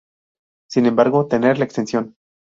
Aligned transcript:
Sin 0.67 0.87
embargo, 0.87 1.27
tener 1.27 1.59
la 1.59 1.65
extensión. 1.65 2.15